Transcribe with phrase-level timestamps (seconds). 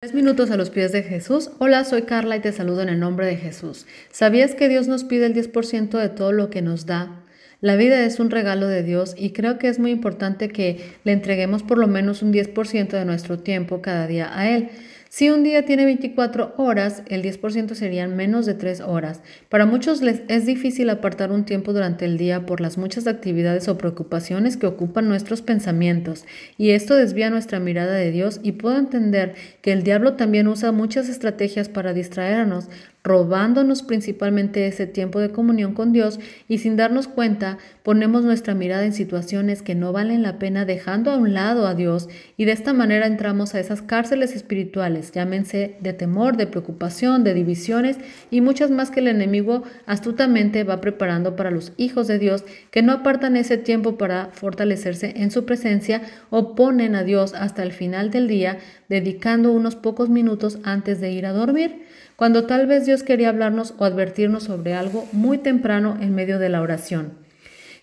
[0.00, 1.50] Tres minutos a los pies de Jesús.
[1.58, 3.84] Hola, soy Carla y te saludo en el nombre de Jesús.
[4.12, 7.24] ¿Sabías que Dios nos pide el 10% de todo lo que nos da?
[7.60, 11.10] La vida es un regalo de Dios y creo que es muy importante que le
[11.10, 14.68] entreguemos por lo menos un 10% de nuestro tiempo cada día a Él.
[15.10, 19.22] Si un día tiene 24 horas, el 10% serían menos de 3 horas.
[19.48, 23.68] Para muchos les es difícil apartar un tiempo durante el día por las muchas actividades
[23.68, 26.26] o preocupaciones que ocupan nuestros pensamientos,
[26.58, 30.72] y esto desvía nuestra mirada de Dios y puedo entender que el diablo también usa
[30.72, 32.68] muchas estrategias para distraernos,
[33.04, 38.84] robándonos principalmente ese tiempo de comunión con Dios y sin darnos cuenta ponemos nuestra mirada
[38.84, 42.08] en situaciones que no valen la pena dejando a un lado a Dios.
[42.36, 47.34] Y de esta manera entramos a esas cárceles espirituales, llámense de temor, de preocupación, de
[47.34, 47.98] divisiones
[48.30, 52.82] y muchas más que el enemigo astutamente va preparando para los hijos de Dios que
[52.82, 57.72] no apartan ese tiempo para fortalecerse en su presencia o ponen a Dios hasta el
[57.72, 61.86] final del día dedicando unos pocos minutos antes de ir a dormir
[62.18, 66.48] cuando tal vez Dios quería hablarnos o advertirnos sobre algo muy temprano en medio de
[66.48, 67.12] la oración.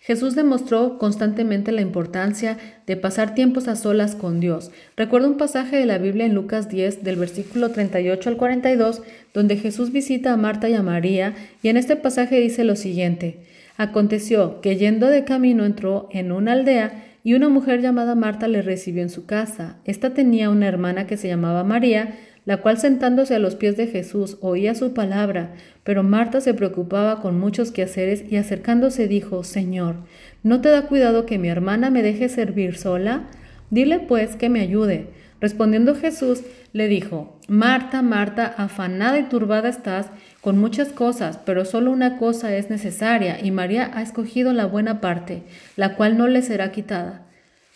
[0.01, 4.71] Jesús demostró constantemente la importancia de pasar tiempos a solas con Dios.
[4.97, 9.55] Recuerdo un pasaje de la Biblia en Lucas 10, del versículo 38 al 42, donde
[9.55, 13.39] Jesús visita a Marta y a María, y en este pasaje dice lo siguiente.
[13.77, 18.61] Aconteció que yendo de camino entró en una aldea y una mujer llamada Marta le
[18.61, 19.77] recibió en su casa.
[19.85, 23.87] Esta tenía una hermana que se llamaba María, la cual sentándose a los pies de
[23.87, 29.95] Jesús oía su palabra, pero Marta se preocupaba con muchos quehaceres y acercándose dijo, Señor,
[30.43, 33.23] ¿no te da cuidado que mi hermana me deje servir sola?
[33.71, 35.07] Dile pues que me ayude.
[35.41, 40.07] Respondiendo Jesús, le dijo, Marta, Marta, afanada y turbada estás
[40.41, 45.01] con muchas cosas, pero solo una cosa es necesaria, y María ha escogido la buena
[45.01, 45.43] parte,
[45.75, 47.23] la cual no le será quitada.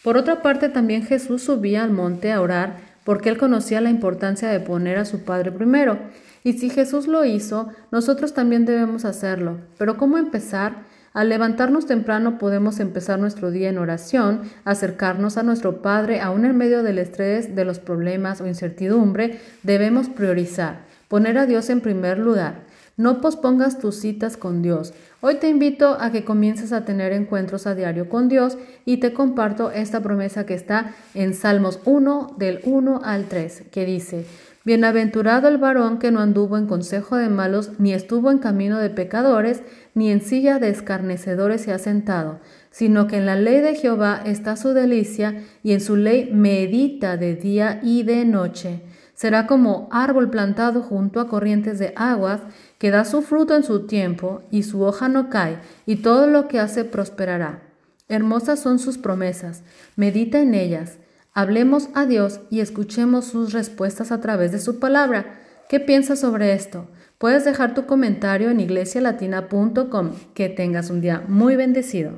[0.04, 4.50] Por otra parte, también Jesús subía al monte a orar, porque él conocía la importancia
[4.50, 6.00] de poner a su Padre primero.
[6.44, 9.58] Y si Jesús lo hizo, nosotros también debemos hacerlo.
[9.78, 10.84] Pero ¿cómo empezar?
[11.14, 16.56] Al levantarnos temprano podemos empezar nuestro día en oración, acercarnos a nuestro Padre aún en
[16.56, 22.20] medio del estrés, de los problemas o incertidumbre, debemos priorizar, poner a Dios en primer
[22.20, 22.69] lugar.
[23.00, 24.94] No pospongas tus citas con Dios.
[25.22, 29.14] Hoy te invito a que comiences a tener encuentros a diario con Dios y te
[29.14, 34.26] comparto esta promesa que está en Salmos 1 del 1 al 3, que dice,
[34.66, 38.90] Bienaventurado el varón que no anduvo en consejo de malos, ni estuvo en camino de
[38.90, 43.76] pecadores, ni en silla de escarnecedores se ha sentado, sino que en la ley de
[43.76, 48.82] Jehová está su delicia, y en su ley medita de día y de noche.
[49.20, 52.40] Será como árbol plantado junto a corrientes de aguas,
[52.78, 56.48] que da su fruto en su tiempo, y su hoja no cae, y todo lo
[56.48, 57.62] que hace prosperará.
[58.08, 59.62] Hermosas son sus promesas,
[59.98, 61.00] medita en ellas.
[61.34, 65.42] Hablemos a Dios y escuchemos sus respuestas a través de su palabra.
[65.68, 66.88] ¿Qué piensas sobre esto?
[67.18, 70.12] Puedes dejar tu comentario en iglesialatina.com.
[70.34, 72.14] Que tengas un día muy bendecido.